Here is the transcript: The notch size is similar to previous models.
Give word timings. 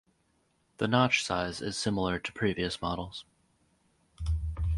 The 0.77 0.87
notch 0.87 1.23
size 1.23 1.61
is 1.61 1.77
similar 1.77 2.17
to 2.17 2.33
previous 2.33 2.81
models. 2.81 3.23